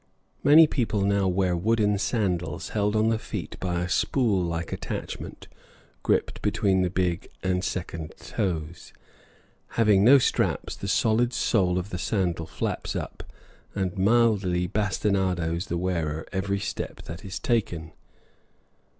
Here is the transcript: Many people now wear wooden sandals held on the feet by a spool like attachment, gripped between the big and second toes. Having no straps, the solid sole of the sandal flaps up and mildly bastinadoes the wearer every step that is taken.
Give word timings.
Many 0.43 0.65
people 0.65 1.01
now 1.03 1.27
wear 1.27 1.55
wooden 1.55 1.99
sandals 1.99 2.69
held 2.69 2.95
on 2.95 3.09
the 3.09 3.19
feet 3.19 3.55
by 3.59 3.83
a 3.83 3.87
spool 3.87 4.43
like 4.43 4.71
attachment, 4.73 5.47
gripped 6.01 6.41
between 6.41 6.81
the 6.81 6.89
big 6.89 7.29
and 7.43 7.63
second 7.63 8.15
toes. 8.17 8.93
Having 9.77 10.03
no 10.03 10.17
straps, 10.17 10.75
the 10.75 10.87
solid 10.87 11.33
sole 11.33 11.77
of 11.77 11.91
the 11.91 11.99
sandal 11.99 12.47
flaps 12.47 12.95
up 12.95 13.21
and 13.75 13.95
mildly 13.95 14.65
bastinadoes 14.65 15.67
the 15.67 15.77
wearer 15.77 16.25
every 16.33 16.59
step 16.59 17.03
that 17.03 17.23
is 17.23 17.37
taken. 17.37 17.91